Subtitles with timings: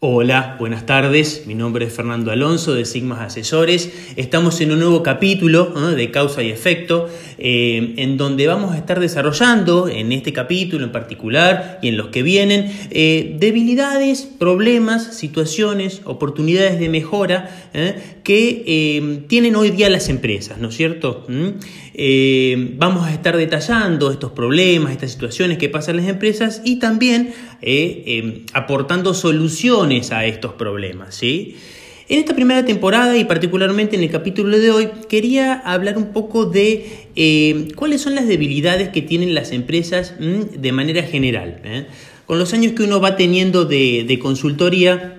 [0.00, 1.42] Hola, buenas tardes.
[1.48, 3.90] Mi nombre es Fernando Alonso de Sigmas Asesores.
[4.14, 9.00] Estamos en un nuevo capítulo de causa y efecto, eh, en donde vamos a estar
[9.00, 16.00] desarrollando, en este capítulo en particular y en los que vienen, eh, debilidades, problemas, situaciones,
[16.04, 18.20] oportunidades de mejora ¿eh?
[18.22, 21.26] que tienen hoy día las empresas, ¿no es cierto?
[21.26, 21.58] ¿Mm?
[22.76, 27.32] Vamos a estar detallando estos problemas, estas situaciones que pasan las empresas y también
[28.52, 31.14] aportando soluciones a estos problemas.
[31.14, 31.56] ¿sí?
[32.08, 36.46] En esta primera temporada y particularmente en el capítulo de hoy quería hablar un poco
[36.46, 41.60] de eh, cuáles son las debilidades que tienen las empresas mm, de manera general.
[41.64, 41.86] ¿eh?
[42.24, 45.17] Con los años que uno va teniendo de consultoría,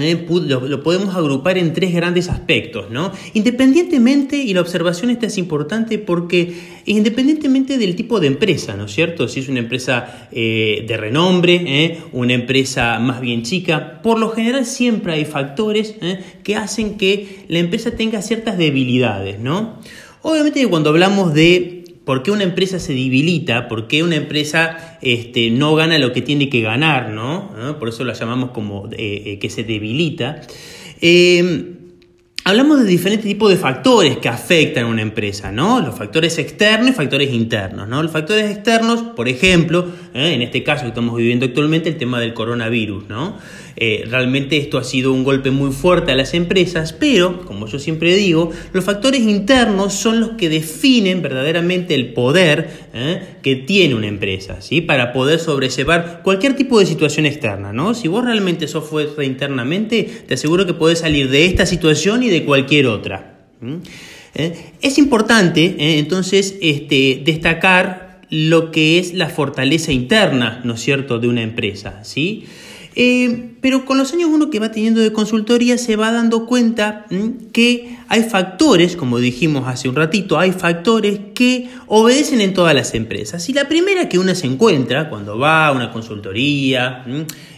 [0.00, 3.12] eh, lo, podemos agrupar en tres grandes aspectos, ¿no?
[3.34, 8.92] Independientemente, y la observación esta es importante porque independientemente del tipo de empresa, ¿no es
[8.92, 9.28] cierto?
[9.28, 11.98] Si es una empresa eh, de renombre, ¿eh?
[12.12, 15.96] una empresa más bien chica, por lo general siempre hay factores
[16.42, 19.78] que hacen que la empresa tenga ciertas debilidades, ¿no?
[20.22, 21.79] Obviamente cuando hablamos de
[22.10, 26.22] por qué una empresa se debilita, por qué una empresa este, no gana lo que
[26.22, 27.52] tiene que ganar, ¿no?
[27.78, 30.40] Por eso la llamamos como eh, eh, que se debilita.
[31.00, 31.74] Eh,
[32.42, 35.78] hablamos de diferentes tipos de factores que afectan a una empresa, ¿no?
[35.78, 38.02] Los factores externos y factores internos, ¿no?
[38.02, 42.34] Los factores externos, por ejemplo, en este caso que estamos viviendo actualmente, el tema del
[42.34, 43.38] coronavirus, ¿no?
[43.82, 47.78] Eh, realmente esto ha sido un golpe muy fuerte a las empresas, pero, como yo
[47.78, 53.22] siempre digo, los factores internos son los que definen verdaderamente el poder ¿eh?
[53.40, 54.82] que tiene una empresa, ¿sí?
[54.82, 57.94] Para poder sobrellevar cualquier tipo de situación externa, ¿no?
[57.94, 62.28] Si vos realmente sos fuerte internamente, te aseguro que podés salir de esta situación y
[62.28, 63.48] de cualquier otra.
[64.34, 64.72] ¿Eh?
[64.82, 71.28] Es importante, entonces, este, destacar lo que es la fortaleza interna, ¿no es cierto?, de
[71.28, 72.46] una empresa, ¿sí?
[72.96, 77.06] Eh, pero con los años uno que va teniendo de consultoría se va dando cuenta
[77.52, 82.94] que hay factores, como dijimos hace un ratito, hay factores que obedecen en todas las
[82.94, 83.48] empresas.
[83.48, 87.04] Y la primera que uno se encuentra cuando va a una consultoría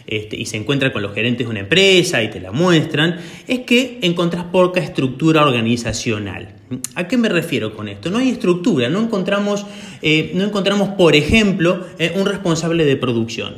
[0.05, 3.61] este, y se encuentra con los gerentes de una empresa y te la muestran, es
[3.61, 6.52] que encontrás poca estructura organizacional.
[6.95, 8.09] ¿A qué me refiero con esto?
[8.09, 9.65] No hay estructura, no encontramos,
[10.01, 13.55] eh, no encontramos por ejemplo, eh, un responsable de producción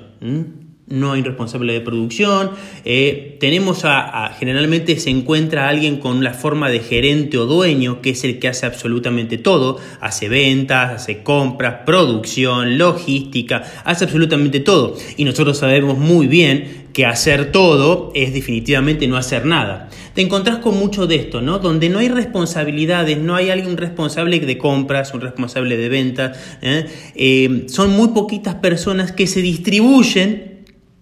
[0.87, 2.51] no hay responsable de producción.
[2.83, 8.11] Eh, tenemos a, generalmente se encuentra alguien con la forma de gerente o dueño, que
[8.11, 9.79] es el que hace absolutamente todo.
[9.99, 14.95] Hace ventas, hace compras, producción, logística, hace absolutamente todo.
[15.17, 19.89] Y nosotros sabemos muy bien que hacer todo es definitivamente no hacer nada.
[20.13, 21.59] Te encontrás con mucho de esto, ¿no?
[21.59, 26.37] Donde no hay responsabilidades, no hay alguien responsable de compras, un responsable de ventas.
[26.61, 26.85] ¿eh?
[27.15, 30.54] Eh, son muy poquitas personas que se distribuyen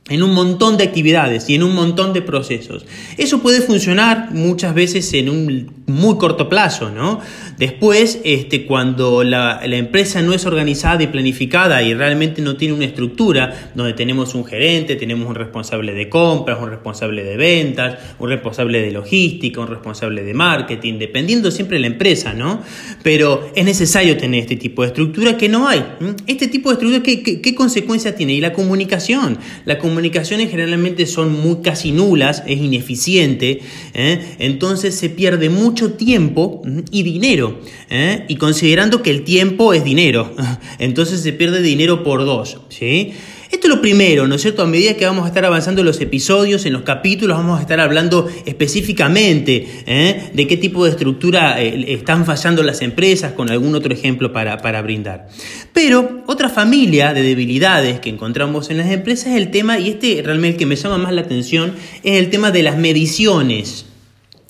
[0.09, 2.85] en un montón de actividades y en un montón de procesos.
[3.17, 7.21] Eso puede funcionar muchas veces en un muy corto plazo, ¿no?
[7.57, 12.85] Después, este, cuando la, empresa no es organizada y planificada y realmente no tiene una
[12.85, 18.29] estructura, donde tenemos un gerente, tenemos un responsable de compras, un responsable de ventas, un
[18.29, 22.61] responsable de logística, un responsable de marketing, dependiendo siempre de la empresa, ¿no?
[23.03, 25.83] Pero es necesario tener este tipo de estructura que no hay.
[26.27, 28.33] Este tipo de estructura, ¿qué, qué, consecuencias tiene?
[28.33, 29.37] Y la comunicación.
[29.65, 33.61] La comunicaciones generalmente son muy casi nulas, es ineficiente,
[33.93, 34.35] ¿eh?
[34.39, 37.59] entonces se pierde mucho tiempo y dinero.
[37.91, 38.25] ¿eh?
[38.27, 40.35] Y considerando que el tiempo es dinero,
[40.79, 42.57] entonces se pierde dinero por dos.
[42.69, 43.13] ¿sí?
[43.53, 44.63] Esto es lo primero, ¿no es cierto?
[44.63, 47.61] A medida que vamos a estar avanzando en los episodios, en los capítulos, vamos a
[47.61, 50.31] estar hablando específicamente ¿eh?
[50.33, 54.57] de qué tipo de estructura eh, están fallando las empresas, con algún otro ejemplo para,
[54.57, 55.27] para brindar.
[55.71, 60.23] Pero otra familia de debilidades que encontramos en las empresas es el tema, y este
[60.25, 63.85] realmente el que me llama más la atención, es el tema de las mediciones.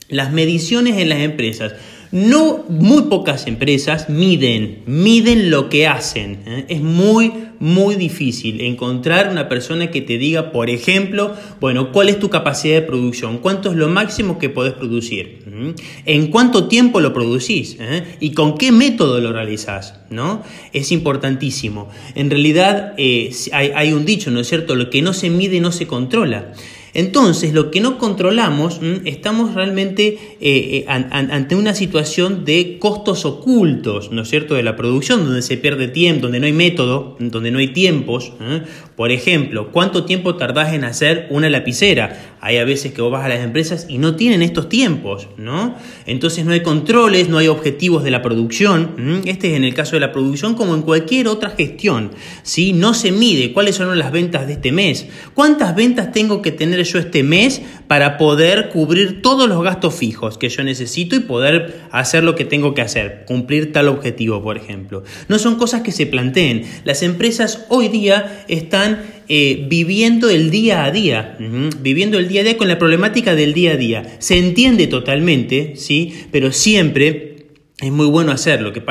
[0.08, 1.74] Las mediciones en las empresas.
[2.14, 6.44] No, muy pocas empresas miden, miden lo que hacen.
[6.46, 6.66] ¿eh?
[6.68, 12.20] Es muy, muy difícil encontrar una persona que te diga, por ejemplo, bueno, cuál es
[12.20, 15.70] tu capacidad de producción, cuánto es lo máximo que podés producir, ¿Mm?
[16.06, 18.04] en cuánto tiempo lo producís ¿Eh?
[18.20, 20.44] y con qué método lo realizás, ¿no?
[20.72, 21.90] Es importantísimo.
[22.14, 24.76] En realidad eh, hay, hay un dicho, ¿no es cierto?
[24.76, 26.54] Lo que no se mide no se controla.
[26.94, 34.12] Entonces, lo que no controlamos, estamos realmente eh, eh, ante una situación de costos ocultos,
[34.12, 37.50] ¿no es cierto?, de la producción, donde se pierde tiempo, donde no hay método, donde
[37.50, 38.34] no hay tiempos.
[38.42, 38.62] ¿eh?
[38.96, 42.36] Por ejemplo, ¿cuánto tiempo tardás en hacer una lapicera?
[42.42, 45.76] Hay a veces que vos vas a las empresas y no tienen estos tiempos, ¿no?
[46.06, 49.22] Entonces no hay controles, no hay objetivos de la producción.
[49.26, 52.12] Este es en el caso de la producción como en cualquier otra gestión,
[52.44, 52.74] ¿sí?
[52.74, 56.83] No se mide cuáles son las ventas de este mes, cuántas ventas tengo que tener
[56.84, 61.82] yo este mes para poder cubrir todos los gastos fijos que yo necesito y poder
[61.92, 65.04] hacer lo que tengo que hacer, cumplir tal objetivo, por ejemplo.
[65.28, 66.64] No son cosas que se planteen.
[66.84, 71.38] Las empresas hoy día están eh, viviendo el día a día,
[71.80, 74.18] viviendo el día a día con la problemática del día a día.
[74.20, 76.26] Se entiende totalmente, ¿sí?
[76.32, 77.34] Pero siempre
[77.80, 78.84] es muy bueno hacer lo que,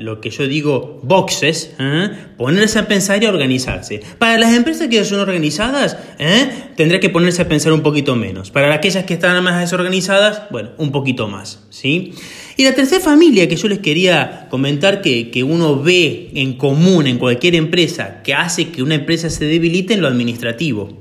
[0.00, 2.08] lo que yo digo boxes, ¿eh?
[2.40, 4.00] Ponerse a pensar y organizarse.
[4.16, 6.48] Para las empresas que son organizadas, ¿eh?
[6.74, 8.50] tendrá que ponerse a pensar un poquito menos.
[8.50, 11.60] Para aquellas que están más desorganizadas, bueno, un poquito más.
[11.68, 12.14] ¿sí?
[12.60, 17.16] Y la tercera familia que yo les quería comentar que, uno ve en común en
[17.16, 21.00] cualquier empresa que hace que una empresa se debilite en lo administrativo.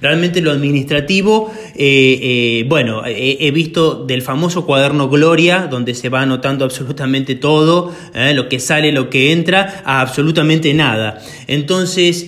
[0.00, 6.22] Realmente lo administrativo, eh, eh, bueno, he, visto del famoso cuaderno Gloria, donde se va
[6.22, 11.20] anotando absolutamente todo, eh, lo que sale, lo que entra, a absolutamente nada.
[11.46, 12.26] Entonces,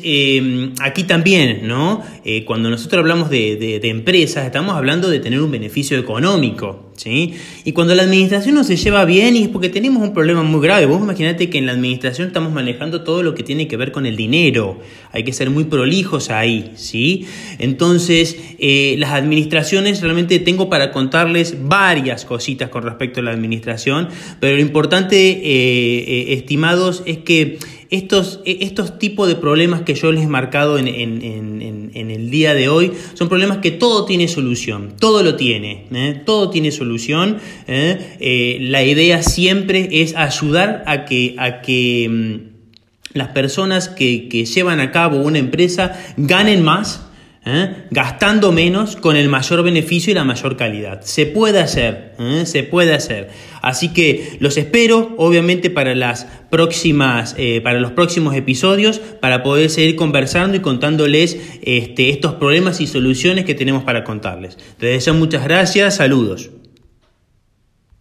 [0.81, 2.03] aquí también, ¿no?
[2.47, 6.91] cuando nosotros hablamos de empresas, estamos hablando de tener un beneficio económico.
[7.07, 10.61] Y cuando la administración no se lleva bien y es porque tenemos un problema muy
[10.61, 10.87] grave.
[10.87, 14.07] Vos imaginate que en la administración estamos manejando todo lo que tiene que ver con
[14.07, 14.79] el dinero.
[15.13, 17.27] Hay que ser muy prolijos ahí, ¿sí?
[17.59, 24.09] Entonces, eh, las administraciones realmente tengo para contarles varias cositas con respecto a la administración,
[24.39, 27.59] pero lo importante, eh, eh, estimados, es que
[27.91, 32.69] estos, e, estos tipos de problemas que yo les he marcado en, el día de
[32.69, 36.23] hoy son problemas que todo tiene solución, todo lo tiene, ¿eh?
[36.25, 37.39] todo tiene solución.
[37.67, 38.17] ¿eh?
[38.21, 44.45] Eh, la idea siempre es ayudar a que, a que mm, las personas que, que
[44.45, 47.10] llevan a cabo una empresa ganen más
[47.45, 47.87] ¿eh?
[47.91, 51.03] gastando menos con el mayor beneficio y la mayor calidad.
[51.03, 52.45] Se puede hacer, ¿eh?
[52.47, 53.31] se puede hacer.
[53.63, 59.71] Así que los espero, obviamente, para las próximas, eh, para los próximos episodios, para poder
[59.71, 64.59] seguir conversando y contándoles este, estos problemas y soluciones que tenemos para contarles.
[64.79, 66.51] Les deseo muchas gracias, saludos.